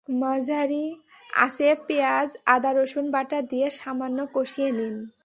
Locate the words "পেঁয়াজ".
1.87-2.37